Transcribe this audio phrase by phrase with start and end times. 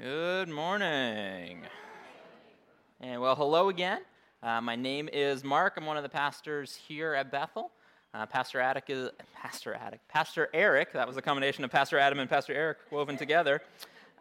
[0.00, 1.60] Good morning.
[3.02, 4.00] And well, hello again.
[4.42, 5.74] Uh, my name is Mark.
[5.76, 7.70] I'm one of the pastors here at Bethel.
[8.14, 10.00] Uh, Pastor Attic is Pastor Attic.
[10.08, 10.94] Pastor Eric.
[10.94, 13.60] That was a combination of Pastor Adam and Pastor Eric woven together.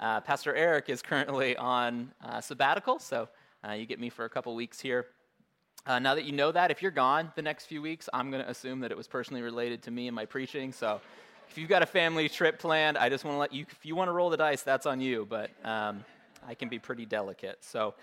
[0.02, 3.30] Uh, Pastor Eric is currently on uh, sabbatical, so
[3.66, 5.05] uh, you get me for a couple weeks here.
[5.86, 8.43] Uh, now that you know that, if you're gone the next few weeks, I'm going
[8.43, 10.73] to assume that it was personally related to me and my preaching.
[10.73, 11.00] So
[11.50, 13.96] if you've got a family trip planned, I just want to let you, if you
[13.96, 16.06] want to roll the dice, that's on you, but um,
[16.48, 17.57] I can be pretty delicate.
[17.62, 17.96] So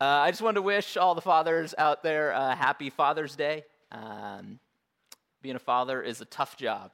[0.00, 3.64] uh, I just wanted to wish all the fathers out there a happy Father's Day.
[3.90, 4.60] Um,
[5.42, 6.92] being a father is a tough job.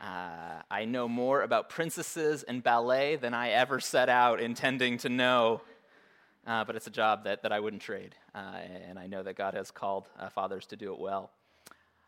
[0.00, 5.08] Uh, I know more about princesses and ballet than I ever set out intending to
[5.08, 5.62] know,
[6.48, 8.16] uh, but it's a job that, that I wouldn't trade.
[8.34, 8.56] Uh,
[8.88, 11.30] and I know that God has called uh, fathers to do it well.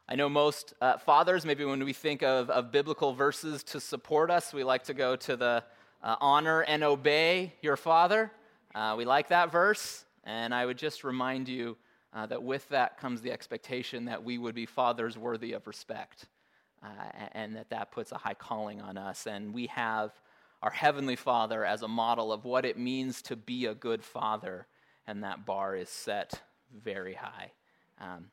[0.08, 4.30] I know most uh, fathers, maybe when we think of, of biblical verses to support
[4.30, 5.64] us, we like to go to the
[6.00, 8.30] uh, honor and obey your father.
[8.72, 11.76] Uh, we like that verse, and I would just remind you
[12.14, 16.26] uh, that with that comes the expectation that we would be fathers worthy of respect,
[16.84, 16.88] uh,
[17.32, 19.26] and that that puts a high calling on us.
[19.26, 20.12] And we have
[20.62, 24.68] our Heavenly Father as a model of what it means to be a good father,
[25.04, 27.50] and that bar is set very high.
[28.00, 28.26] Um,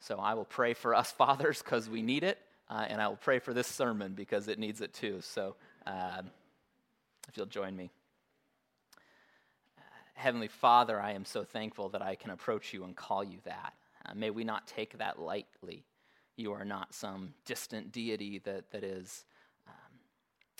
[0.00, 3.16] so I will pray for us fathers because we need it, uh, and I will
[3.16, 5.20] pray for this sermon because it needs it too.
[5.20, 6.30] So um,
[7.28, 7.90] if you'll join me.
[9.78, 9.82] Uh,
[10.14, 13.74] Heavenly Father, I am so thankful that I can approach you and call you that.
[14.04, 15.84] Uh, may we not take that lightly.
[16.36, 19.24] You are not some distant deity that, that is
[19.66, 19.98] um,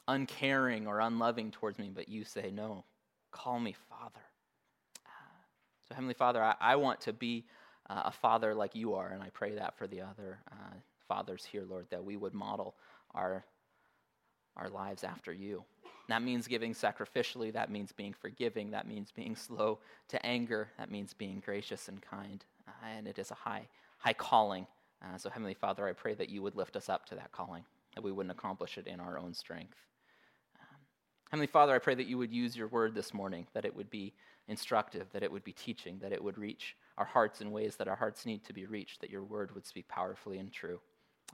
[0.08, 2.84] uncaring or unloving towards me, but you say, No,
[3.30, 4.22] call me Father.
[5.04, 5.10] Uh,
[5.88, 7.44] so, Heavenly Father, I, I want to be
[7.88, 9.08] uh, a father like you are.
[9.08, 10.74] And I pray that for the other uh,
[11.08, 12.74] fathers here, Lord, that we would model
[13.14, 13.44] our,
[14.56, 15.64] our lives after you.
[16.08, 17.52] that means giving sacrificially.
[17.52, 18.70] That means being forgiving.
[18.70, 20.68] That means being slow to anger.
[20.78, 22.44] That means being gracious and kind.
[22.66, 24.66] Uh, and it is a high, high calling.
[25.02, 27.64] Uh, so, Heavenly Father, I pray that you would lift us up to that calling,
[27.94, 29.76] that we wouldn't accomplish it in our own strength.
[30.58, 30.78] Um,
[31.30, 33.90] Heavenly Father, I pray that you would use your word this morning, that it would
[33.90, 34.14] be
[34.48, 37.88] instructive, that it would be teaching, that it would reach our hearts in ways that
[37.88, 40.80] our hearts need to be reached, that your word would speak powerfully and true.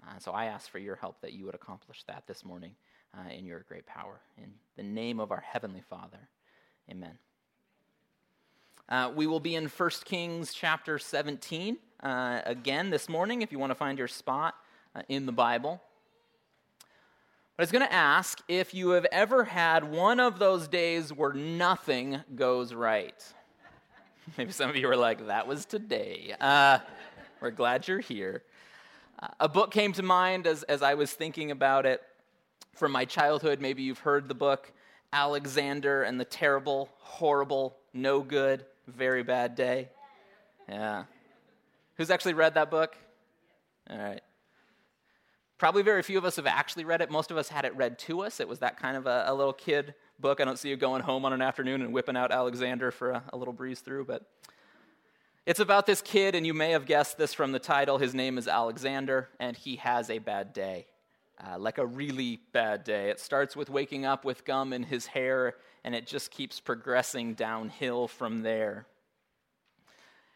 [0.07, 2.75] Uh, so I ask for your help that you would accomplish that this morning
[3.17, 4.21] uh, in your great power.
[4.39, 6.29] In the name of our Heavenly Father,
[6.91, 7.19] amen.
[8.89, 13.59] Uh, we will be in 1 Kings chapter 17 uh, again this morning if you
[13.59, 14.55] want to find your spot
[14.97, 15.81] uh, in the Bible.
[17.57, 21.13] But I was going to ask if you have ever had one of those days
[21.13, 23.23] where nothing goes right.
[24.39, 26.35] Maybe some of you were like, that was today.
[26.41, 26.79] Uh,
[27.41, 28.43] we're glad you're here.
[29.19, 32.03] Uh, a book came to mind as, as I was thinking about it
[32.75, 33.61] from my childhood.
[33.61, 34.73] Maybe you've heard the book
[35.13, 39.89] Alexander and the Terrible, Horrible, No Good, Very Bad Day.
[40.69, 41.05] Yeah.
[41.97, 42.97] Who's actually read that book?
[43.91, 44.23] All right.
[45.63, 47.09] Probably very few of us have actually read it.
[47.09, 48.41] Most of us had it read to us.
[48.41, 50.41] It was that kind of a, a little kid book.
[50.41, 53.23] I don't see you going home on an afternoon and whipping out Alexander for a,
[53.33, 54.27] a little breeze through, but
[55.47, 57.99] it's about this kid, and you may have guessed this from the title.
[57.99, 60.87] His name is Alexander, and he has a bad day.
[61.39, 63.11] Uh, like a really bad day.
[63.11, 67.35] It starts with waking up with gum in his hair, and it just keeps progressing
[67.35, 68.89] downhill from there.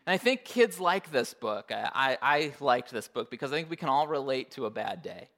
[0.06, 1.72] And I think kids like this book.
[1.72, 4.70] I, I, I liked this book because I think we can all relate to a
[4.70, 5.28] bad day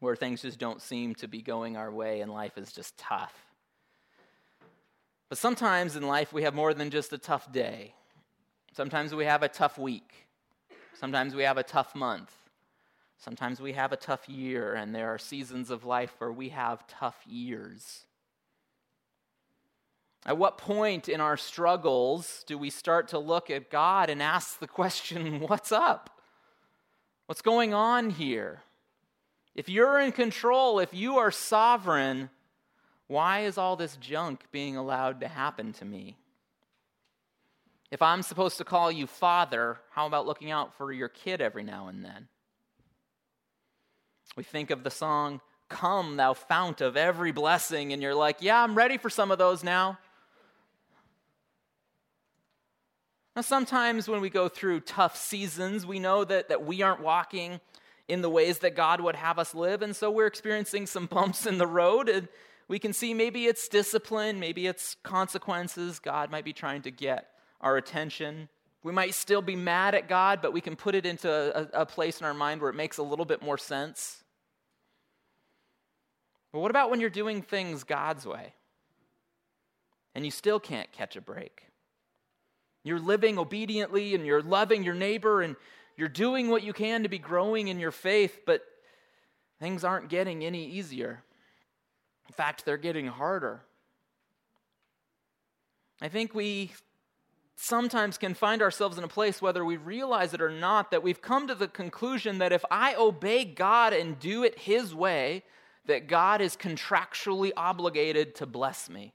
[0.00, 3.34] where things just don't seem to be going our way and life is just tough.
[5.28, 7.94] But sometimes in life we have more than just a tough day.
[8.72, 10.28] Sometimes we have a tough week.
[10.94, 12.32] Sometimes we have a tough month.
[13.18, 16.86] Sometimes we have a tough year, and there are seasons of life where we have
[16.86, 18.04] tough years.
[20.26, 24.58] At what point in our struggles do we start to look at God and ask
[24.58, 26.10] the question, What's up?
[27.26, 28.62] What's going on here?
[29.54, 32.30] If you're in control, if you are sovereign,
[33.06, 36.16] why is all this junk being allowed to happen to me?
[37.90, 41.62] If I'm supposed to call you father, how about looking out for your kid every
[41.62, 42.28] now and then?
[44.36, 48.62] We think of the song, Come, thou fount of every blessing, and you're like, Yeah,
[48.62, 49.98] I'm ready for some of those now.
[53.38, 57.60] Now, sometimes when we go through tough seasons, we know that, that we aren't walking
[58.08, 61.46] in the ways that God would have us live, and so we're experiencing some bumps
[61.46, 62.08] in the road.
[62.08, 62.26] And
[62.66, 66.00] we can see maybe it's discipline, maybe it's consequences.
[66.00, 67.28] God might be trying to get
[67.60, 68.48] our attention.
[68.82, 71.86] We might still be mad at God, but we can put it into a, a
[71.86, 74.24] place in our mind where it makes a little bit more sense.
[76.52, 78.54] But what about when you're doing things God's way?
[80.16, 81.67] and you still can't catch a break.
[82.88, 85.54] You're living obediently and you're loving your neighbor and
[85.96, 88.62] you're doing what you can to be growing in your faith, but
[89.60, 91.22] things aren't getting any easier.
[92.28, 93.62] In fact, they're getting harder.
[96.00, 96.72] I think we
[97.56, 101.20] sometimes can find ourselves in a place, whether we realize it or not, that we've
[101.20, 105.42] come to the conclusion that if I obey God and do it His way,
[105.86, 109.12] that God is contractually obligated to bless me.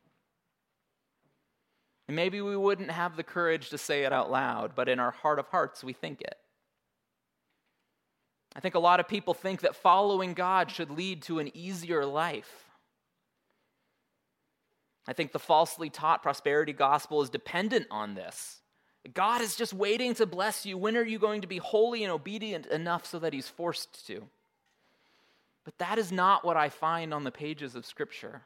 [2.16, 5.40] Maybe we wouldn't have the courage to say it out loud, but in our heart
[5.40, 6.38] of hearts, we think it.
[8.56, 12.06] I think a lot of people think that following God should lead to an easier
[12.06, 12.66] life.
[15.08, 18.62] I think the falsely taught prosperity gospel is dependent on this.
[19.14, 20.78] God is just waiting to bless you.
[20.78, 24.24] When are you going to be holy and obedient enough so that He's forced to?
[25.66, 28.44] But that is not what I find on the pages of Scripture.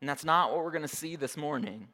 [0.00, 1.88] And that's not what we're going to see this morning.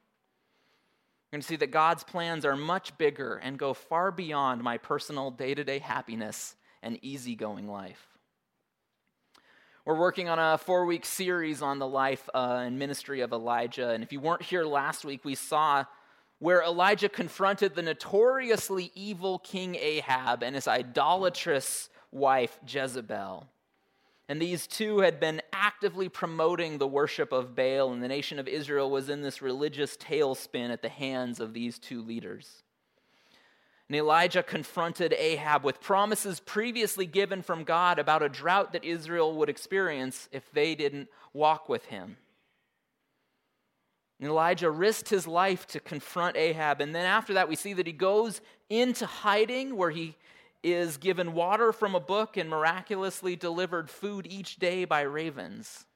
[1.33, 4.77] We're going to see that God's plans are much bigger and go far beyond my
[4.77, 8.07] personal day to day happiness and easygoing life.
[9.87, 13.89] We're working on a four week series on the life uh, and ministry of Elijah.
[13.93, 15.87] And if you weren't here last week, we saw
[16.39, 23.49] where Elijah confronted the notoriously evil King Ahab and his idolatrous wife Jezebel.
[24.33, 28.49] And these two had been actively promoting the worship of Baal, and the nation of
[28.49, 32.63] Israel was in this religious tailspin at the hands of these two leaders.
[33.91, 39.37] And Elijah confronted Ahab with promises previously given from God about a drought that Israel
[39.37, 42.17] would experience if they didn't walk with him.
[44.19, 46.81] And Elijah risked his life to confront Ahab.
[46.81, 48.41] And then after that, we see that he goes
[48.71, 50.17] into hiding where he
[50.63, 55.87] is given water from a book and miraculously delivered food each day by ravens.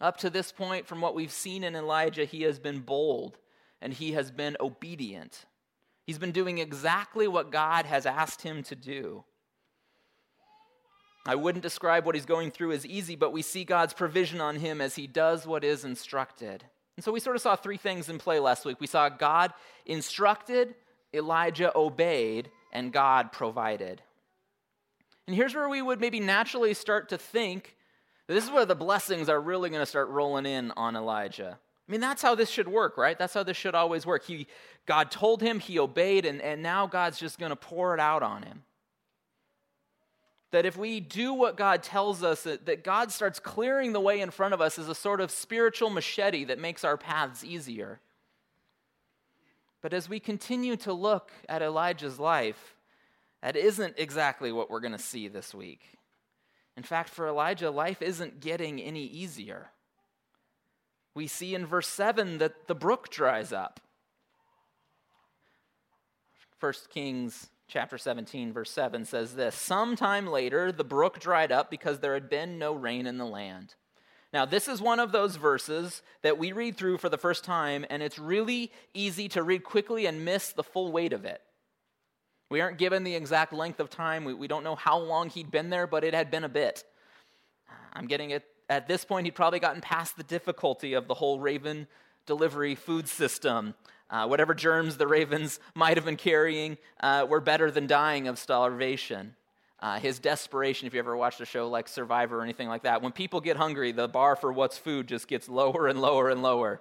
[0.00, 3.38] Up to this point, from what we've seen in Elijah, he has been bold
[3.80, 5.46] and he has been obedient.
[6.06, 9.24] He's been doing exactly what God has asked him to do.
[11.26, 14.56] I wouldn't describe what he's going through as easy, but we see God's provision on
[14.56, 16.64] him as he does what is instructed.
[16.96, 18.80] And so we sort of saw three things in play last week.
[18.80, 19.52] We saw God
[19.84, 20.74] instructed,
[21.12, 24.02] Elijah obeyed, and God provided.
[25.26, 27.76] And here's where we would maybe naturally start to think
[28.28, 31.58] this is where the blessings are really going to start rolling in on Elijah.
[31.88, 33.16] I mean, that's how this should work, right?
[33.16, 34.24] That's how this should always work.
[34.24, 34.48] He,
[34.86, 38.24] God told him, he obeyed, and, and now God's just going to pour it out
[38.24, 38.64] on him.
[40.50, 44.20] That if we do what God tells us, that, that God starts clearing the way
[44.20, 48.00] in front of us as a sort of spiritual machete that makes our paths easier.
[49.82, 52.74] But as we continue to look at Elijah's life,
[53.42, 55.98] that isn't exactly what we're going to see this week.
[56.76, 59.70] In fact, for Elijah, life isn't getting any easier.
[61.14, 63.80] We see in verse 7 that the brook dries up.
[66.60, 72.00] 1 Kings chapter 17 verse 7 says this, "Sometime later the brook dried up because
[72.00, 73.74] there had been no rain in the land."
[74.36, 77.86] Now, this is one of those verses that we read through for the first time,
[77.88, 81.40] and it's really easy to read quickly and miss the full weight of it.
[82.50, 84.26] We aren't given the exact length of time.
[84.26, 86.84] We, we don't know how long he'd been there, but it had been a bit.
[87.94, 91.40] I'm getting it at this point, he'd probably gotten past the difficulty of the whole
[91.40, 91.86] raven
[92.26, 93.72] delivery food system.
[94.10, 98.38] Uh, whatever germs the ravens might have been carrying uh, were better than dying of
[98.38, 99.34] starvation.
[99.78, 103.02] Uh, his desperation, if you ever watched a show like Survivor or anything like that,
[103.02, 106.42] when people get hungry, the bar for what's food just gets lower and lower and
[106.42, 106.80] lower.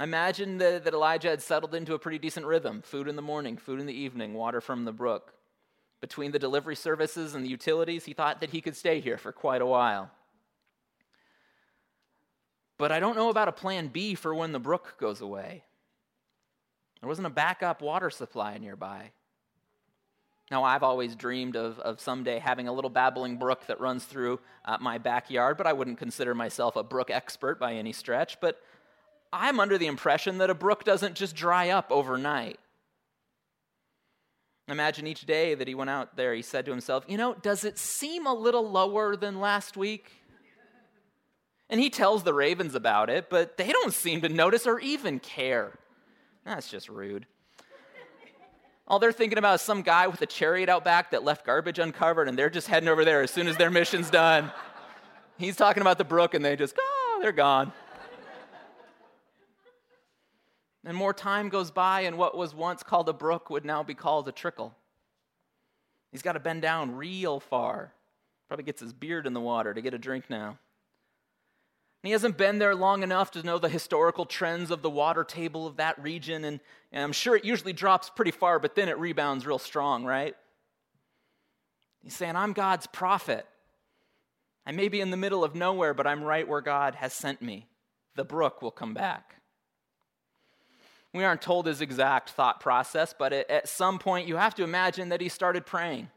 [0.00, 3.56] Imagine that, that Elijah had settled into a pretty decent rhythm food in the morning,
[3.56, 5.34] food in the evening, water from the brook.
[6.00, 9.30] Between the delivery services and the utilities, he thought that he could stay here for
[9.30, 10.10] quite a while.
[12.76, 15.62] But I don't know about a plan B for when the brook goes away.
[17.00, 19.12] There wasn't a backup water supply nearby.
[20.52, 24.38] Now, I've always dreamed of, of someday having a little babbling brook that runs through
[24.66, 28.38] uh, my backyard, but I wouldn't consider myself a brook expert by any stretch.
[28.38, 28.60] But
[29.32, 32.60] I'm under the impression that a brook doesn't just dry up overnight.
[34.68, 37.64] Imagine each day that he went out there, he said to himself, You know, does
[37.64, 40.12] it seem a little lower than last week?
[41.70, 45.18] And he tells the ravens about it, but they don't seem to notice or even
[45.18, 45.78] care.
[46.44, 47.26] That's just rude.
[48.86, 51.78] All they're thinking about is some guy with a chariot out back that left garbage
[51.78, 54.50] uncovered, and they're just heading over there as soon as their mission's done.
[55.38, 57.72] He's talking about the brook, and they just, oh, they're gone.
[60.84, 63.94] And more time goes by, and what was once called a brook would now be
[63.94, 64.74] called a trickle.
[66.10, 67.94] He's got to bend down real far.
[68.48, 70.58] Probably gets his beard in the water to get a drink now.
[72.02, 75.66] He hasn't been there long enough to know the historical trends of the water table
[75.66, 76.44] of that region.
[76.44, 76.58] And,
[76.90, 80.34] and I'm sure it usually drops pretty far, but then it rebounds real strong, right?
[82.02, 83.46] He's saying, I'm God's prophet.
[84.66, 87.40] I may be in the middle of nowhere, but I'm right where God has sent
[87.40, 87.68] me.
[88.16, 89.36] The brook will come back.
[91.14, 95.10] We aren't told his exact thought process, but at some point you have to imagine
[95.10, 96.08] that he started praying.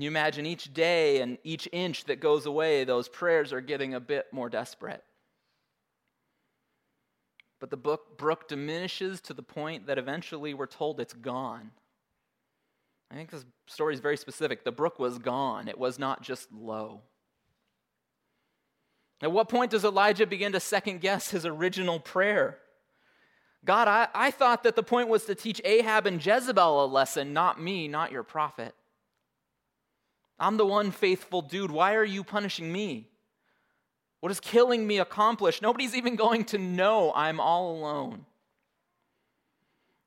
[0.00, 4.00] You imagine each day and each inch that goes away, those prayers are getting a
[4.00, 5.02] bit more desperate.
[7.60, 11.72] But the book, brook diminishes to the point that eventually we're told it's gone.
[13.10, 14.64] I think this story is very specific.
[14.64, 17.02] The brook was gone, it was not just low.
[19.20, 22.58] At what point does Elijah begin to second guess his original prayer?
[23.64, 27.32] God, I, I thought that the point was to teach Ahab and Jezebel a lesson,
[27.32, 28.76] not me, not your prophet.
[30.38, 31.70] I'm the one faithful dude.
[31.70, 33.08] Why are you punishing me?
[34.20, 35.62] What does killing me accomplish?
[35.62, 38.24] Nobody's even going to know I'm all alone.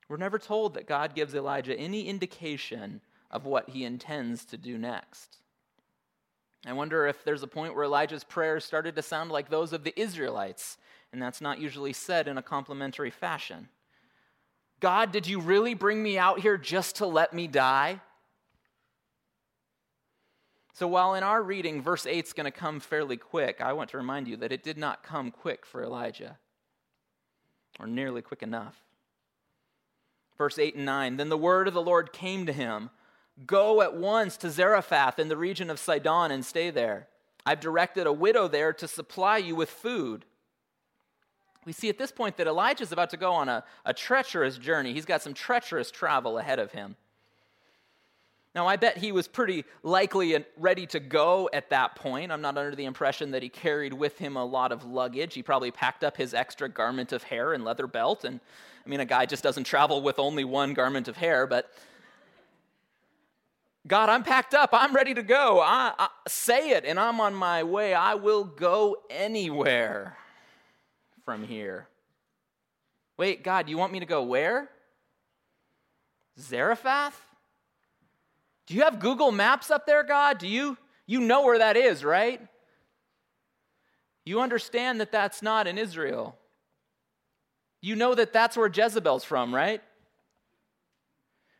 [0.09, 4.77] We're never told that God gives Elijah any indication of what he intends to do
[4.77, 5.37] next.
[6.65, 9.83] I wonder if there's a point where Elijah's prayers started to sound like those of
[9.83, 10.77] the Israelites,
[11.11, 13.69] and that's not usually said in a complimentary fashion.
[14.81, 18.01] God, did you really bring me out here just to let me die?
[20.73, 23.89] So, while in our reading, verse 8 is going to come fairly quick, I want
[23.89, 26.37] to remind you that it did not come quick for Elijah,
[27.79, 28.75] or nearly quick enough.
[30.37, 32.89] Verse 8 and 9 Then the word of the Lord came to him
[33.45, 37.07] Go at once to Zarephath in the region of Sidon and stay there.
[37.45, 40.25] I've directed a widow there to supply you with food.
[41.65, 44.57] We see at this point that Elijah is about to go on a, a treacherous
[44.57, 44.93] journey.
[44.93, 46.95] He's got some treacherous travel ahead of him.
[48.53, 52.33] Now, I bet he was pretty likely and ready to go at that point.
[52.33, 55.33] I'm not under the impression that he carried with him a lot of luggage.
[55.33, 58.25] He probably packed up his extra garment of hair and leather belt.
[58.25, 58.41] And
[58.85, 61.71] I mean, a guy just doesn't travel with only one garment of hair, but
[63.87, 64.71] God, I'm packed up.
[64.73, 65.59] I'm ready to go.
[65.59, 67.93] I, I, say it, and I'm on my way.
[67.93, 70.17] I will go anywhere
[71.25, 71.87] from here.
[73.17, 74.69] Wait, God, you want me to go where?
[76.39, 77.30] Zarephath?
[78.67, 80.37] Do you have Google Maps up there, God?
[80.37, 80.77] Do you
[81.11, 82.39] you know where that is, right?
[84.23, 86.37] You understand that that's not in Israel.
[87.81, 89.81] You know that that's where Jezebel's from, right?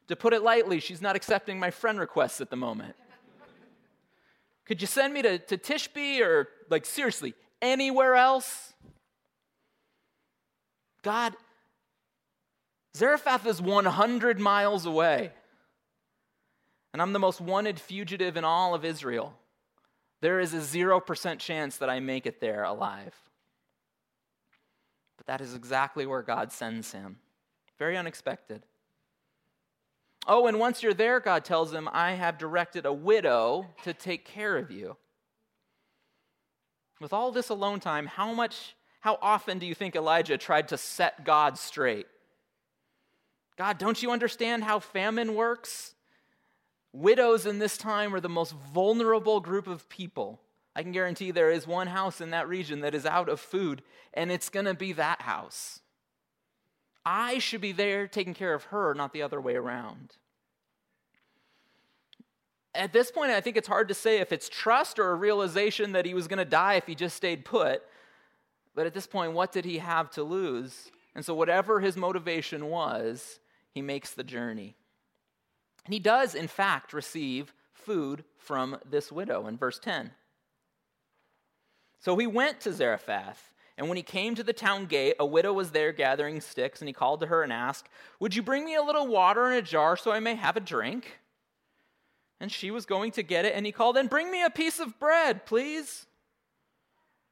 [0.08, 2.96] To put it lightly, she's not accepting my friend requests at the moment.
[4.65, 8.74] Could you send me to, to Tishbe or, like, seriously, anywhere else?
[11.01, 11.34] God,
[12.96, 15.31] Zarephath is 100 miles away
[16.93, 19.33] and I'm the most wanted fugitive in all of Israel,
[20.21, 23.15] there is a 0% chance that I make it there alive.
[25.17, 27.17] But that is exactly where God sends him.
[27.79, 28.63] Very unexpected.
[30.27, 34.25] Oh, and once you're there, God tells him, I have directed a widow to take
[34.25, 34.98] care of you.
[37.00, 40.77] With all this alone time, how much, how often do you think Elijah tried to
[40.77, 42.05] set God straight?
[43.57, 45.95] God, don't you understand how famine works?
[46.93, 50.41] Widows in this time are the most vulnerable group of people.
[50.75, 53.81] I can guarantee there is one house in that region that is out of food,
[54.13, 55.81] and it's going to be that house.
[57.05, 60.15] I should be there taking care of her, not the other way around.
[62.74, 65.91] At this point, I think it's hard to say if it's trust or a realization
[65.93, 67.83] that he was going to die if he just stayed put.
[68.75, 70.89] But at this point, what did he have to lose?
[71.13, 73.39] And so, whatever his motivation was,
[73.74, 74.75] he makes the journey.
[75.91, 80.12] He does, in fact, receive food from this widow in verse 10.
[82.00, 85.53] So he went to Zarephath, and when he came to the town gate, a widow
[85.53, 88.75] was there gathering sticks, and he called to her and asked, Would you bring me
[88.75, 91.19] a little water in a jar so I may have a drink?
[92.39, 94.79] And she was going to get it, and he called, And bring me a piece
[94.79, 96.05] of bread, please.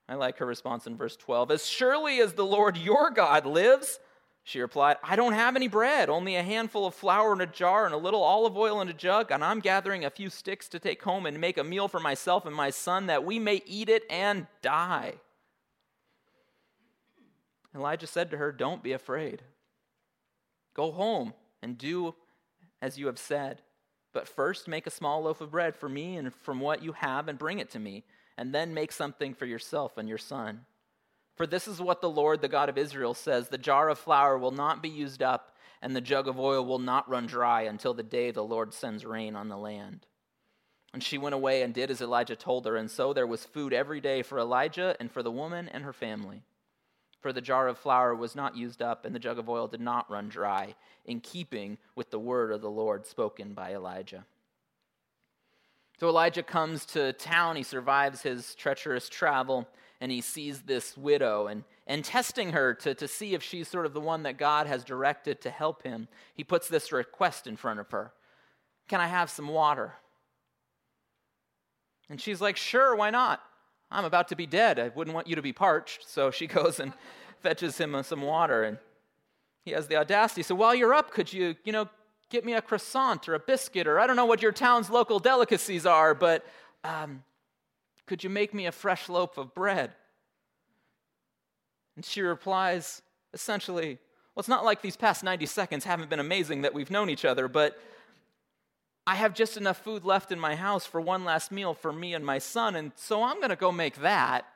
[0.08, 1.52] I like her response in verse 12.
[1.52, 4.00] As surely as the Lord your God lives,
[4.50, 7.86] she replied, I don't have any bread, only a handful of flour in a jar
[7.86, 10.80] and a little olive oil in a jug, and I'm gathering a few sticks to
[10.80, 13.90] take home and make a meal for myself and my son that we may eat
[13.90, 15.14] it and die.
[17.76, 19.44] Elijah said to her, Don't be afraid.
[20.74, 22.16] Go home and do
[22.82, 23.62] as you have said.
[24.14, 27.28] But first make a small loaf of bread for me and from what you have
[27.28, 28.04] and bring it to me,
[28.36, 30.66] and then make something for yourself and your son.
[31.40, 34.38] For this is what the Lord, the God of Israel, says The jar of flour
[34.38, 37.94] will not be used up, and the jug of oil will not run dry until
[37.94, 40.06] the day the Lord sends rain on the land.
[40.94, 43.72] And she went away and did as Elijah told her, and so there was food
[43.72, 46.44] every day for Elijah and for the woman and her family.
[47.22, 49.80] For the jar of flour was not used up, and the jug of oil did
[49.80, 54.26] not run dry, in keeping with the word of the Lord spoken by Elijah.
[56.02, 57.56] So Elijah comes to town.
[57.56, 59.70] He survives his treacherous travel,
[60.02, 61.48] and he sees this widow.
[61.48, 64.68] And, and testing her to, to see if she's sort of the one that God
[64.68, 68.14] has directed to help him, he puts this request in front of her
[68.88, 69.94] Can I have some water?
[72.10, 73.42] And she's like, Sure, why not?
[73.92, 74.80] I'm about to be dead.
[74.80, 76.08] I wouldn't want you to be parched.
[76.08, 76.94] So she goes and
[77.42, 78.64] fetches him some water.
[78.64, 78.78] And
[79.66, 80.44] he has the audacity.
[80.44, 81.90] So while you're up, could you, you know,
[82.30, 85.20] get me a croissant or a biscuit or I don't know what your town's local
[85.20, 86.46] delicacies are, but
[86.84, 87.24] um,
[88.10, 89.92] could you make me a fresh loaf of bread?
[91.96, 93.04] And she replies,
[93.36, 94.00] essentially,
[94.34, 97.24] well, it's not like these past 90 seconds haven't been amazing that we've known each
[97.24, 97.80] other, but
[99.06, 102.16] I have just enough food left in my house for one last meal for me
[102.16, 104.48] and my son, and so I'm going to go make that,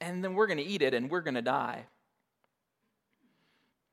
[0.00, 1.84] and then we're going to eat it and we're going to die.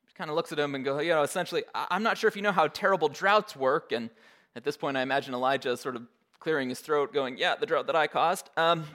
[0.07, 2.35] She kind of looks at him and goes, you know, essentially, I'm not sure if
[2.35, 3.91] you know how terrible droughts work.
[3.91, 4.11] And
[4.55, 6.03] at this point, I imagine Elijah sort of
[6.39, 8.49] clearing his throat, going, yeah, the drought that I caused.
[8.57, 8.85] Um,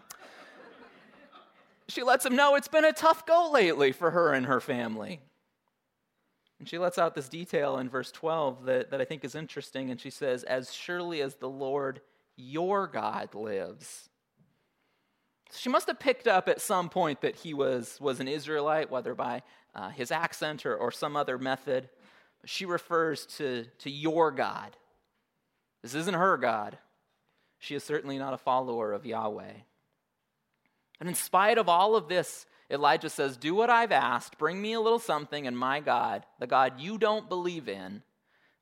[1.89, 5.21] she lets him know it's been a tough go lately for her and her family.
[6.59, 9.91] And she lets out this detail in verse 12 that, that I think is interesting.
[9.91, 12.01] And she says, As surely as the Lord
[12.37, 14.09] your God lives.
[15.53, 19.15] She must have picked up at some point that he was, was an Israelite, whether
[19.15, 19.43] by
[19.75, 21.89] uh, his accent or, or some other method.
[22.45, 24.77] She refers to, to your God.
[25.83, 26.79] This isn't her God.
[27.61, 29.53] She is certainly not a follower of Yahweh.
[30.99, 34.73] And in spite of all of this, Elijah says, Do what I've asked, bring me
[34.73, 38.03] a little something, and my God, the God you don't believe in,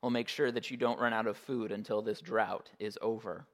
[0.01, 3.45] will make sure that you don't run out of food until this drought is over.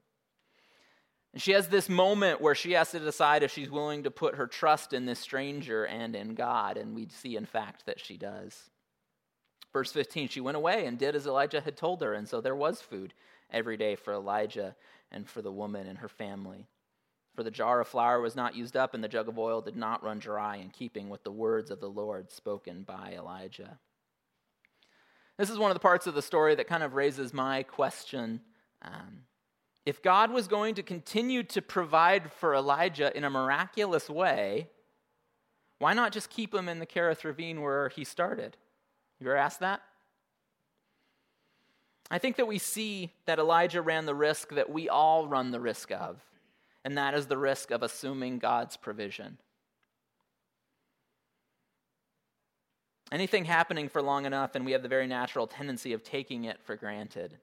[1.31, 4.35] And she has this moment where she has to decide if she's willing to put
[4.35, 8.17] her trust in this stranger and in God, and we see, in fact, that she
[8.17, 8.71] does.
[9.73, 12.55] Verse 15 She went away and did as Elijah had told her, and so there
[12.55, 13.13] was food
[13.51, 14.75] every day for Elijah
[15.11, 16.67] and for the woman and her family.
[17.35, 19.75] For the jar of flour was not used up, and the jug of oil did
[19.75, 23.77] not run dry, in keeping with the words of the Lord spoken by Elijah.
[25.37, 28.39] This is one of the parts of the story that kind of raises my question.
[28.81, 29.23] Um,
[29.85, 34.69] if God was going to continue to provide for Elijah in a miraculous way,
[35.79, 38.55] why not just keep him in the Kerith ravine where he started?
[39.19, 39.81] You ever asked that?
[42.09, 45.59] I think that we see that Elijah ran the risk that we all run the
[45.59, 46.23] risk of
[46.85, 49.39] and that is the risk of assuming God's provision.
[53.11, 56.61] Anything happening for long enough, and we have the very natural tendency of taking it
[56.63, 57.37] for granted.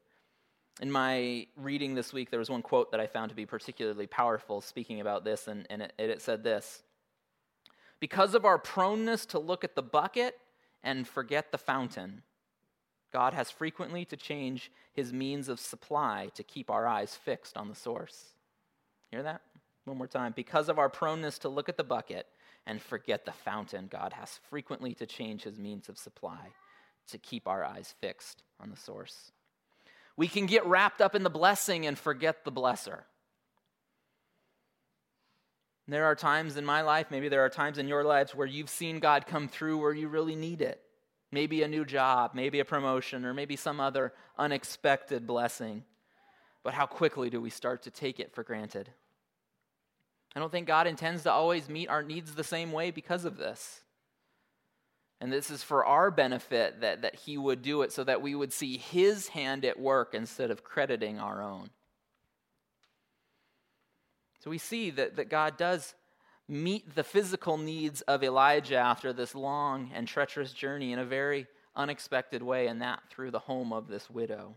[0.80, 4.06] In my reading this week, there was one quote that I found to be particularly
[4.06, 6.84] powerful speaking about this, and, and it, it said this
[7.98, 10.38] Because of our proneness to look at the bucket
[10.84, 12.22] and forget the fountain,
[13.12, 17.68] God has frequently to change his means of supply to keep our eyes fixed on
[17.68, 18.32] the source.
[19.10, 19.42] Hear that?
[19.84, 20.32] One more time.
[20.34, 22.26] Because of our proneness to look at the bucket
[22.66, 26.52] and forget the fountain, God has frequently to change his means of supply
[27.08, 29.32] to keep our eyes fixed on the source.
[30.16, 33.00] We can get wrapped up in the blessing and forget the blesser.
[35.88, 38.70] There are times in my life, maybe there are times in your lives where you've
[38.70, 40.81] seen God come through where you really need it.
[41.32, 45.82] Maybe a new job, maybe a promotion, or maybe some other unexpected blessing.
[46.62, 48.90] But how quickly do we start to take it for granted?
[50.36, 53.38] I don't think God intends to always meet our needs the same way because of
[53.38, 53.80] this.
[55.20, 58.34] And this is for our benefit that, that He would do it so that we
[58.34, 61.70] would see His hand at work instead of crediting our own.
[64.40, 65.94] So we see that, that God does
[66.48, 71.46] meet the physical needs of Elijah after this long and treacherous journey in a very
[71.74, 74.54] unexpected way, and that through the home of this widow.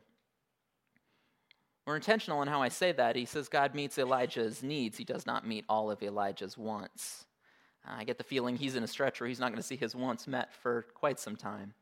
[1.86, 3.15] We're intentional in how I say that.
[3.15, 7.26] He says God meets Elijah's needs, he does not meet all of Elijah's wants.
[7.88, 9.95] I get the feeling he's in a stretch where he's not going to see his
[9.95, 11.76] wants met for quite some time.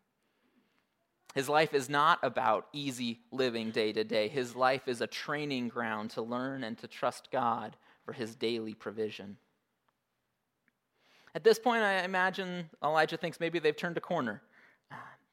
[1.33, 4.27] His life is not about easy living day to day.
[4.27, 8.73] His life is a training ground to learn and to trust God for his daily
[8.73, 9.37] provision.
[11.35, 14.41] At this point, I imagine Elijah thinks maybe they've turned a corner.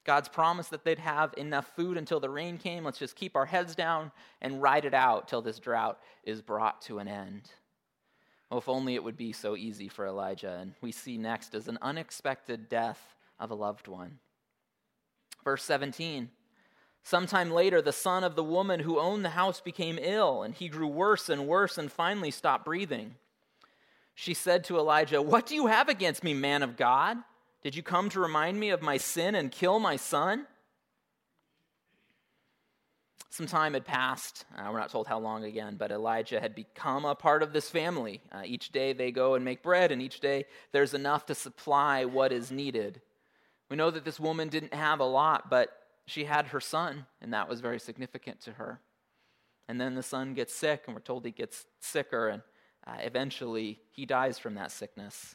[0.04, 2.84] God's promised that they'd have enough food until the rain came.
[2.84, 4.10] Let's just keep our heads down
[4.40, 7.50] and ride it out till this drought is brought to an end.
[8.50, 10.58] Oh, if only it would be so easy for Elijah.
[10.60, 14.18] And we see next is an unexpected death of a loved one.
[15.44, 16.30] Verse 17
[17.02, 20.68] Sometime later, the son of the woman who owned the house became ill, and he
[20.68, 23.14] grew worse and worse and finally stopped breathing.
[24.20, 27.16] She said to Elijah, What do you have against me, man of God?
[27.62, 30.46] Did you come to remind me of my sin and kill my son?
[33.30, 34.44] Some time had passed.
[34.54, 37.70] Uh, we're not told how long again, but Elijah had become a part of this
[37.70, 38.20] family.
[38.30, 42.04] Uh, each day they go and make bread, and each day there's enough to supply
[42.04, 43.00] what is needed.
[43.70, 45.70] We know that this woman didn't have a lot, but
[46.04, 48.80] she had her son, and that was very significant to her.
[49.66, 52.42] And then the son gets sick, and we're told he gets sicker, and
[52.86, 55.34] uh, eventually he dies from that sickness.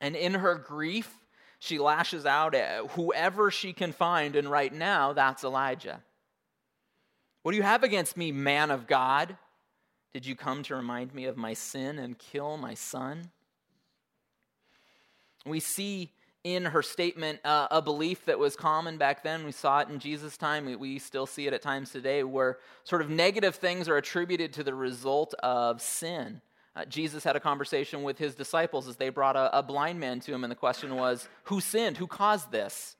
[0.00, 1.14] And in her grief,
[1.58, 6.02] she lashes out at whoever she can find, and right now, that's Elijah.
[7.42, 9.36] What do you have against me, man of God?
[10.12, 13.30] Did you come to remind me of my sin and kill my son?
[15.46, 16.12] We see
[16.42, 19.44] in her statement uh, a belief that was common back then.
[19.44, 20.66] We saw it in Jesus' time.
[20.66, 24.52] We, we, still see it at times today where sort of negative things are attributed
[24.54, 26.40] to the result of sin.
[26.74, 30.20] Uh, Jesus had a conversation with his disciples as they brought a, a blind man
[30.20, 31.98] to him, and the question was, Who sinned?
[31.98, 32.96] Who caused this?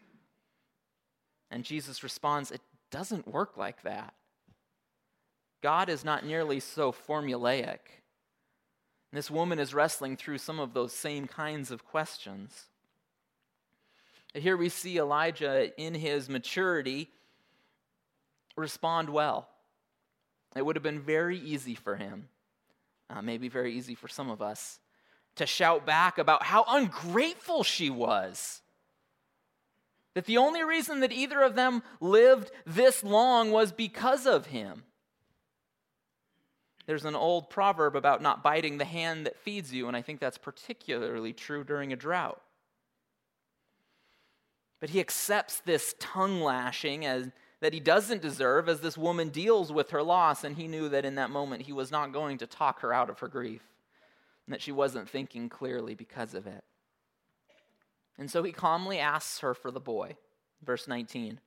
[1.51, 4.13] And Jesus responds, It doesn't work like that.
[5.63, 7.79] God is not nearly so formulaic.
[9.13, 12.70] This woman is wrestling through some of those same kinds of questions.
[14.35, 17.11] Here we see Elijah in his maturity
[18.57, 19.49] respond well.
[20.55, 22.29] It would have been very easy for him,
[23.09, 24.79] uh, maybe very easy for some of us,
[25.37, 28.63] to shout back about how ungrateful she was.
[30.15, 34.85] That the only reason that either of them lived this long was because of him.
[36.87, 40.19] There's an old proverb about not biting the hand that feeds you, and I think
[40.19, 42.41] that's particularly true during a drought.
[44.81, 49.71] But he accepts this tongue lashing as, that he doesn't deserve as this woman deals
[49.71, 52.47] with her loss, and he knew that in that moment he was not going to
[52.47, 53.63] talk her out of her grief,
[54.47, 56.65] and that she wasn't thinking clearly because of it.
[58.19, 60.17] And so he calmly asks her for the boy.
[60.63, 61.41] Verse 19.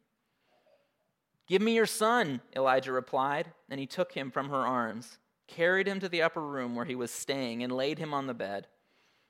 [1.47, 5.17] Give me your son, Elijah replied, and he took him from her arms,
[5.47, 8.33] carried him to the upper room where he was staying, and laid him on the
[8.33, 8.67] bed.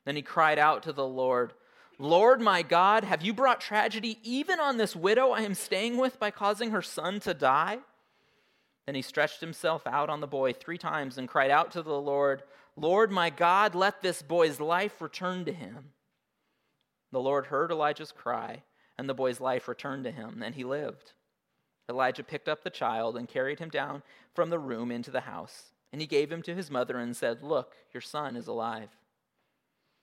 [0.06, 1.54] Then he cried out to the Lord.
[2.00, 6.20] Lord my God, have you brought tragedy even on this widow I am staying with
[6.20, 7.80] by causing her son to die?
[8.86, 12.00] Then he stretched himself out on the boy three times and cried out to the
[12.00, 12.44] Lord,
[12.76, 15.92] Lord my God, let this boy's life return to him.
[17.12, 18.64] The Lord heard Elijah's cry,
[18.98, 21.14] and the boy's life returned to him, and he lived.
[21.90, 24.02] Elijah picked up the child and carried him down
[24.34, 27.44] from the room into the house, and he gave him to his mother and said,
[27.44, 28.90] Look, your son is alive.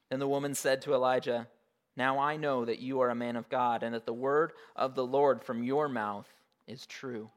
[0.08, 1.48] Then the woman said to Elijah,
[2.00, 4.94] now I know that you are a man of God and that the word of
[4.94, 6.26] the Lord from your mouth
[6.66, 7.28] is true.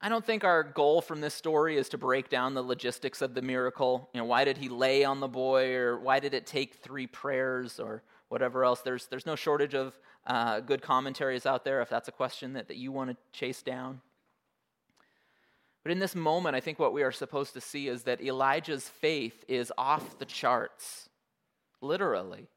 [0.00, 3.34] I don't think our goal from this story is to break down the logistics of
[3.34, 4.08] the miracle.
[4.14, 7.06] You know, why did he lay on the boy, or why did it take three
[7.06, 8.80] prayers, or whatever else.
[8.80, 9.92] There's, there's no shortage of
[10.26, 13.60] uh, good commentaries out there if that's a question that, that you want to chase
[13.60, 14.00] down.
[15.82, 18.88] But in this moment, I think what we are supposed to see is that Elijah's
[18.88, 21.10] faith is off the charts
[21.80, 22.48] literally.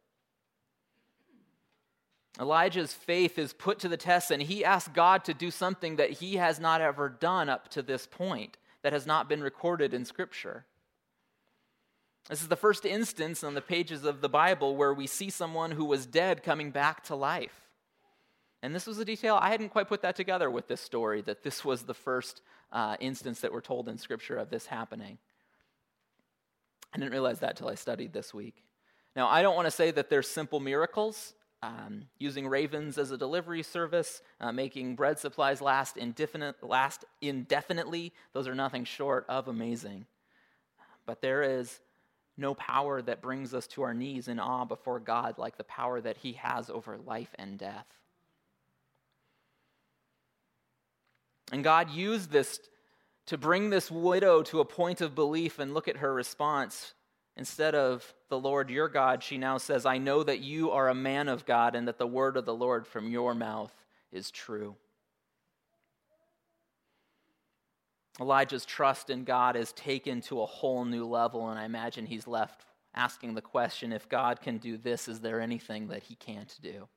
[2.39, 6.11] Elijah's faith is put to the test, and he asks God to do something that
[6.11, 10.05] he has not ever done up to this point, that has not been recorded in
[10.05, 10.65] Scripture.
[12.29, 15.71] This is the first instance on the pages of the Bible where we see someone
[15.71, 17.67] who was dead coming back to life.
[18.61, 21.43] And this was a detail, I hadn't quite put that together with this story, that
[21.43, 25.17] this was the first uh, instance that we're told in Scripture of this happening.
[26.93, 28.63] I didn't realize that till I studied this week.
[29.19, 31.33] Now, I don't want to say that they're simple miracles.
[31.61, 38.13] Um, using ravens as a delivery service, uh, making bread supplies last, indefinite, last indefinitely,
[38.31, 40.05] those are nothing short of amazing.
[41.05, 41.81] But there is
[42.37, 45.99] no power that brings us to our knees in awe before God like the power
[45.99, 47.87] that He has over life and death.
[51.51, 52.61] And God used this
[53.25, 56.93] to bring this widow to a point of belief and look at her response.
[57.39, 60.93] Instead of the Lord your God, she now says, I know that you are a
[60.93, 63.71] man of God and that the word of the Lord from your mouth
[64.11, 64.75] is true.
[68.19, 72.27] Elijah's trust in God is taken to a whole new level, and I imagine he's
[72.27, 76.53] left asking the question if God can do this, is there anything that he can't
[76.61, 76.89] do?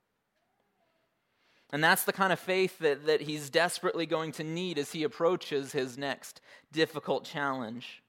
[1.71, 5.05] And that's the kind of faith that, that he's desperately going to need as he
[5.05, 6.41] approaches his next
[6.73, 8.03] difficult challenge.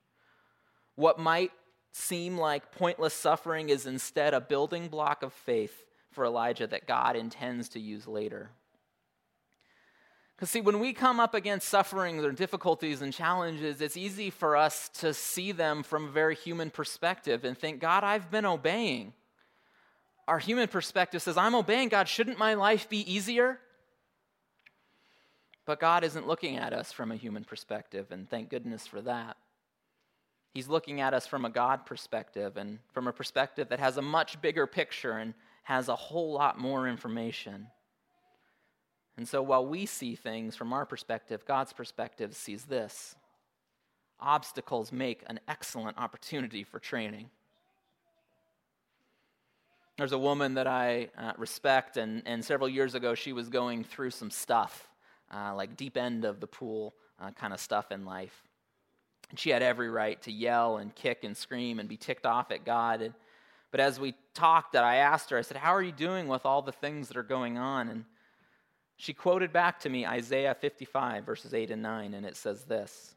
[0.95, 1.51] What might
[1.93, 7.15] seem like pointless suffering is instead a building block of faith for Elijah that God
[7.15, 8.49] intends to use later.
[10.35, 14.57] Because, see, when we come up against sufferings or difficulties and challenges, it's easy for
[14.57, 19.13] us to see them from a very human perspective and think, God, I've been obeying.
[20.27, 22.07] Our human perspective says, I'm obeying God.
[22.07, 23.59] Shouldn't my life be easier?
[25.65, 29.37] But God isn't looking at us from a human perspective, and thank goodness for that.
[30.53, 34.01] He's looking at us from a God perspective and from a perspective that has a
[34.03, 37.67] much bigger picture and has a whole lot more information.
[39.17, 43.15] And so while we see things from our perspective, God's perspective sees this
[44.19, 47.29] obstacles make an excellent opportunity for training.
[49.97, 53.83] There's a woman that I uh, respect, and, and several years ago, she was going
[53.83, 54.89] through some stuff,
[55.31, 58.43] uh, like deep end of the pool uh, kind of stuff in life.
[59.33, 62.51] And she had every right to yell and kick and scream and be ticked off
[62.51, 63.01] at God.
[63.01, 63.15] And,
[63.71, 66.61] but as we talked, I asked her, I said, How are you doing with all
[66.61, 67.89] the things that are going on?
[67.89, 68.05] And
[68.95, 73.15] she quoted back to me Isaiah 55, verses 8 and 9, and it says this.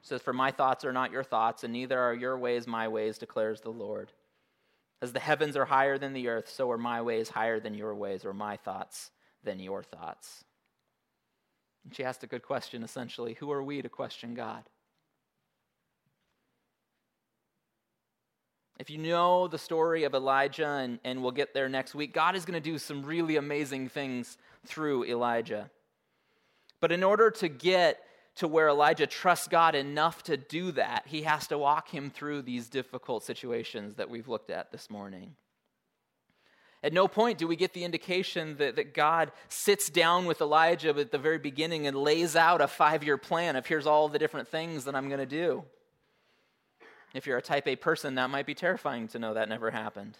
[0.00, 2.86] It says, For my thoughts are not your thoughts, and neither are your ways my
[2.86, 4.12] ways, declares the Lord.
[5.00, 7.94] As the heavens are higher than the earth, so are my ways higher than your
[7.94, 9.12] ways, or my thoughts
[9.44, 10.44] than your thoughts.
[11.84, 14.68] And she asked a good question, essentially Who are we to question God?
[18.78, 22.36] If you know the story of Elijah, and, and we'll get there next week, God
[22.36, 24.36] is going to do some really amazing things
[24.66, 25.70] through Elijah.
[26.80, 28.00] But in order to get
[28.36, 32.42] to where Elijah trusts God enough to do that, he has to walk him through
[32.42, 35.36] these difficult situations that we've looked at this morning.
[36.82, 40.90] At no point do we get the indication that, that God sits down with Elijah
[40.90, 44.18] at the very beginning and lays out a five year plan of here's all the
[44.18, 45.64] different things that I'm going to do.
[47.16, 50.18] If you're a type A person, that might be terrifying to know that never happened.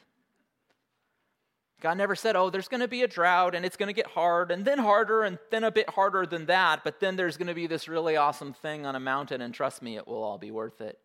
[1.82, 4.06] God never said, oh, there's going to be a drought and it's going to get
[4.06, 7.48] hard and then harder and then a bit harder than that, but then there's going
[7.48, 10.38] to be this really awesome thing on a mountain and trust me, it will all
[10.38, 10.98] be worth it.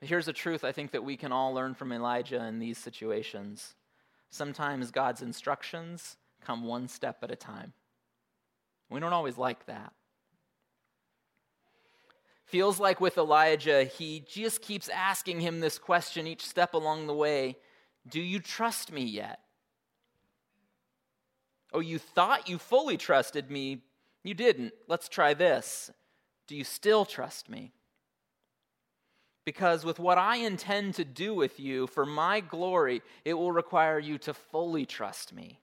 [0.00, 2.78] But here's a truth I think that we can all learn from Elijah in these
[2.78, 3.74] situations.
[4.30, 7.74] Sometimes God's instructions come one step at a time.
[8.88, 9.92] We don't always like that.
[12.46, 17.14] Feels like with Elijah, he just keeps asking him this question each step along the
[17.14, 17.56] way
[18.08, 19.40] Do you trust me yet?
[21.72, 23.82] Oh, you thought you fully trusted me.
[24.22, 24.72] You didn't.
[24.88, 25.90] Let's try this.
[26.46, 27.72] Do you still trust me?
[29.44, 33.98] Because with what I intend to do with you for my glory, it will require
[33.98, 35.60] you to fully trust me.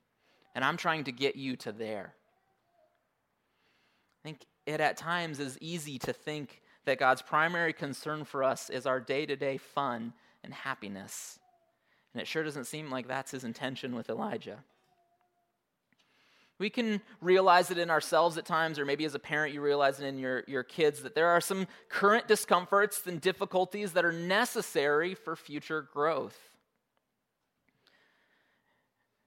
[0.54, 2.14] And I'm trying to get you to there.
[4.24, 8.70] I think it at times is easy to think that God's primary concern for us
[8.70, 11.40] is our day to day fun and happiness.
[12.14, 14.60] And it sure doesn't seem like that's his intention with Elijah.
[16.60, 20.00] We can realize it in ourselves at times, or maybe as a parent, you realize
[20.00, 24.12] it in your, your kids, that there are some current discomforts and difficulties that are
[24.12, 26.38] necessary for future growth.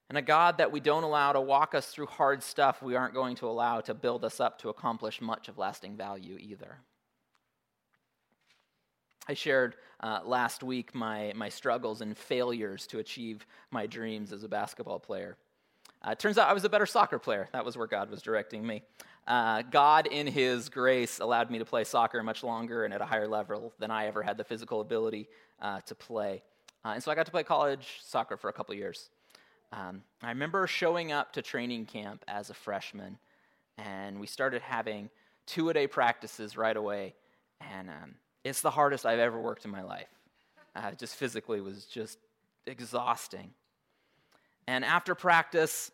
[0.08, 3.12] And a God that we don't allow to walk us through hard stuff, we aren't
[3.12, 6.78] going to allow to build us up to accomplish much of lasting value either.
[9.28, 14.44] I shared uh, last week my, my struggles and failures to achieve my dreams as
[14.44, 15.36] a basketball player.
[16.06, 17.48] Uh, it turns out I was a better soccer player.
[17.52, 18.82] That was where God was directing me.
[19.26, 23.04] Uh, God, in His grace, allowed me to play soccer much longer and at a
[23.04, 25.28] higher level than I ever had the physical ability
[25.60, 26.42] uh, to play.
[26.84, 29.10] Uh, and so I got to play college soccer for a couple years.
[29.72, 33.18] Um, I remember showing up to training camp as a freshman,
[33.76, 35.10] and we started having
[35.46, 37.14] two a day practices right away.
[37.60, 38.14] And um,
[38.48, 40.08] it's the hardest I've ever worked in my life.
[40.74, 42.18] Uh, just physically was just
[42.66, 43.50] exhausting.
[44.68, 45.90] And after practice,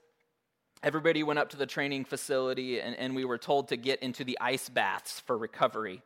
[0.83, 4.25] everybody went up to the training facility and, and we were told to get into
[4.25, 6.03] the ice baths for recovery.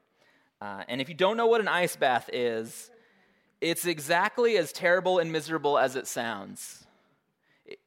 [0.61, 2.91] Uh, and if you don't know what an ice bath is,
[3.61, 6.87] it's exactly as terrible and miserable as it sounds.
[7.65, 7.79] It,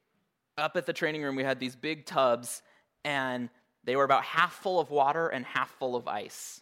[0.58, 2.62] up at the training room, we had these big tubs,
[3.04, 3.48] and
[3.84, 6.60] they were about half full of water and half full of ice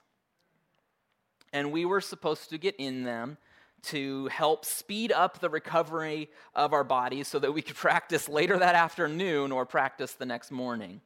[1.52, 3.38] and we were supposed to get in them
[3.80, 8.58] to help speed up the recovery of our bodies so that we could practice later
[8.58, 11.00] that afternoon or practice the next morning.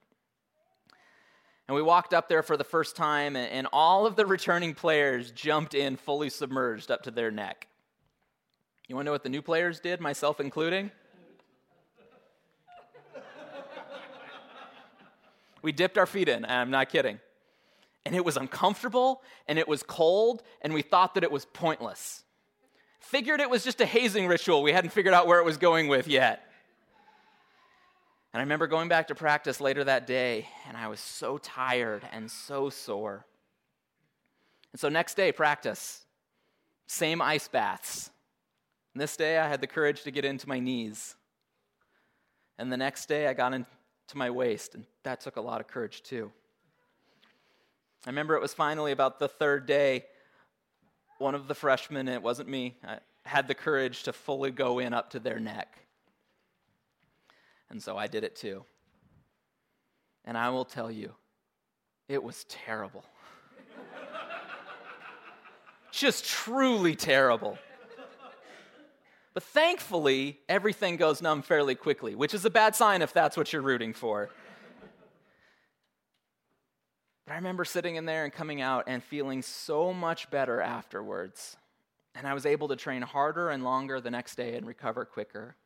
[1.69, 5.31] And we walked up there for the first time, and, all of the returning players
[5.31, 7.69] jumped in fully submerged up to their neck.
[8.89, 10.91] You want to know what the new players did, myself including?
[15.63, 17.21] we dipped our feet in, I'm not kidding
[18.05, 22.25] and it was uncomfortable and it was cold and we thought that it was pointless.
[23.01, 25.89] Figured it was just a hazing ritual we hadn't figured out where it was going
[25.89, 26.49] with yet.
[28.33, 32.03] And I remember going back to practice later that day, and I was so tired
[32.13, 33.27] and so sore.
[34.73, 36.07] And so, next day, practice,
[36.87, 38.11] same ice baths.
[38.95, 41.15] And this day, I had the courage to get into my knees.
[42.59, 43.67] And the next day, I got into
[44.15, 46.33] my waist, and that took a lot of courage too.
[48.07, 50.05] I remember it was finally about the third day,
[51.19, 54.93] one of the freshmen, it wasn't me, I had the courage to fully go in
[54.93, 55.79] up to their neck.
[57.71, 58.65] And so I did it too.
[60.25, 61.15] And I will tell you,
[62.09, 63.05] it was terrible.
[65.93, 67.57] Just truly terrible.
[69.35, 73.53] But thankfully, everything goes numb fairly quickly, which is a bad sign if that's what
[73.53, 74.29] you're rooting for.
[77.33, 81.57] I remember sitting in there and coming out and feeling so much better afterwards.
[82.15, 85.57] And I was able to train harder and longer the next day and recover quicker.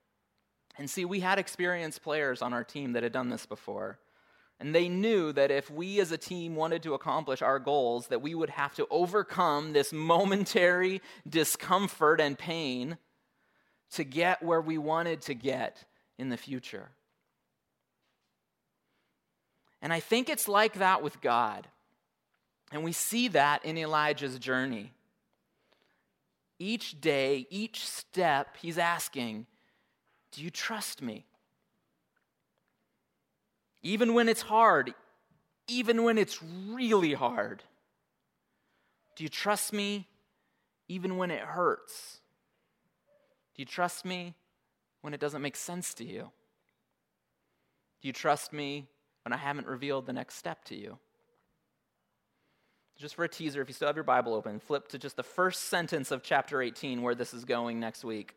[0.79, 3.98] And see, we had experienced players on our team that had done this before.
[4.61, 8.22] And they knew that if we as a team wanted to accomplish our goals, that
[8.22, 12.96] we would have to overcome this momentary discomfort and pain
[13.94, 15.85] to get where we wanted to get
[16.16, 16.90] in the future.
[19.87, 21.68] And I think it's like that with God.
[22.72, 24.90] And we see that in Elijah's journey.
[26.59, 29.46] Each day, each step, he's asking,
[30.33, 31.25] do you trust me?
[33.81, 34.92] Even when it's hard,
[35.68, 37.62] even when it's really hard.
[39.14, 40.09] Do you trust me
[40.88, 42.18] even when it hurts?
[43.55, 44.35] Do you trust me
[45.03, 46.33] when it doesn't make sense to you?
[48.03, 48.88] Do you trust me
[49.27, 50.99] when I haven't revealed the next step to you?
[52.97, 55.25] Just for a teaser, if you still have your Bible open, flip to just the
[55.25, 58.37] first sentence of chapter 18 where this is going next week.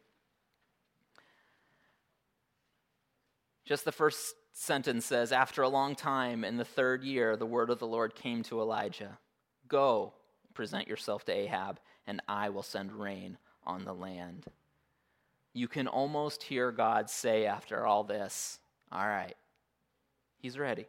[3.65, 7.69] Just the first sentence says After a long time, in the third year, the word
[7.69, 9.19] of the Lord came to Elijah
[9.67, 10.13] Go,
[10.55, 14.47] present yourself to Ahab, and I will send rain on the land.
[15.53, 18.57] You can almost hear God say after all this,
[18.91, 19.35] All right,
[20.39, 20.85] He's ready.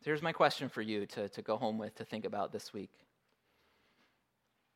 [0.00, 2.72] So here's my question for you to, to go home with, to think about this
[2.72, 2.90] week.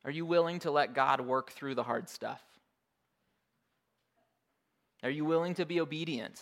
[0.04, 2.42] Are you willing to let God work through the hard stuff?
[5.02, 6.40] Are you willing to be obedient,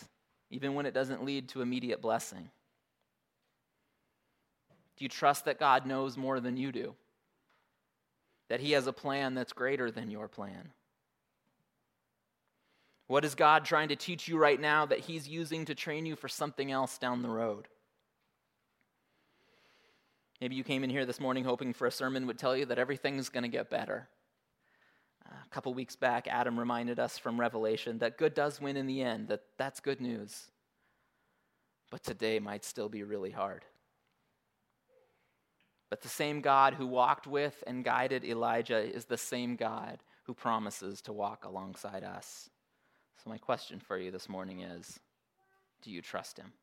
[0.49, 2.49] even when it doesn't lead to immediate blessing?
[4.95, 6.95] Do you trust that God knows more than you do?
[8.49, 10.69] That He has a plan that's greater than your plan?
[13.07, 16.15] What is God trying to teach you right now that He's using to train you
[16.15, 17.67] for something else down the road?
[20.41, 22.77] Maybe you came in here this morning hoping for a sermon would tell you that
[22.77, 24.07] everything's going to get better.
[25.25, 29.01] A couple weeks back, Adam reminded us from Revelation that good does win in the
[29.01, 30.51] end, that that's good news.
[31.89, 33.63] But today might still be really hard.
[35.89, 40.33] But the same God who walked with and guided Elijah is the same God who
[40.33, 42.49] promises to walk alongside us.
[43.23, 44.99] So, my question for you this morning is
[45.81, 46.53] do you trust him?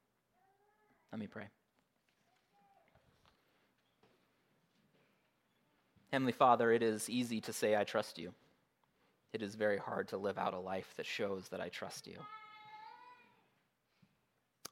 [1.12, 1.48] Let me pray.
[6.12, 8.34] Heavenly Father, it is easy to say, I trust you
[9.34, 12.18] it is very hard to live out a life that shows that I trust you.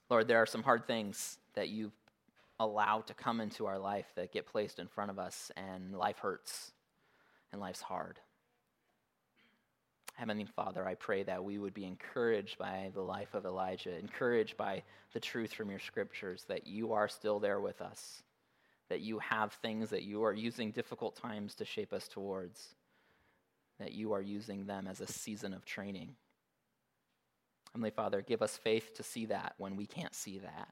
[0.09, 1.90] Lord, there are some hard things that you
[2.61, 6.18] allow to come into our life that get placed in front of us, and life
[6.18, 6.71] hurts
[7.51, 8.21] and life's hard.
[10.12, 14.57] Heavenly Father, I pray that we would be encouraged by the life of Elijah, encouraged
[14.57, 18.22] by the truth from your scriptures that you are still there with us,
[18.88, 22.75] that you have things that you are using difficult times to shape us towards
[23.83, 26.14] that you are using them as a season of training.
[27.72, 30.68] Heavenly Father, give us faith to see that when we can't see that.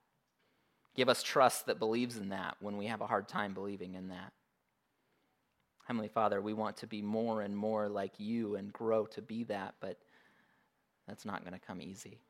[0.95, 4.09] Give us trust that believes in that when we have a hard time believing in
[4.09, 4.33] that.
[5.91, 9.43] Heavenly Father, we want to be more and more like you and grow to be
[9.43, 9.99] that, but
[11.09, 12.21] that's not going to come easy.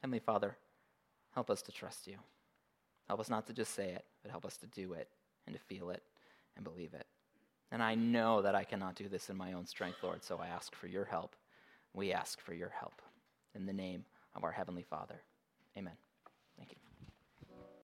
[0.00, 0.56] Heavenly Father,
[1.34, 2.16] help us to trust you.
[3.06, 5.10] Help us not to just say it, but help us to do it
[5.46, 6.02] and to feel it
[6.56, 7.04] and believe it.
[7.70, 10.46] And I know that I cannot do this in my own strength, Lord, so I
[10.46, 11.36] ask for your help.
[11.92, 13.02] We ask for your help.
[13.54, 15.20] In the name of our Heavenly Father.
[15.76, 15.98] Amen.
[16.56, 16.89] Thank you.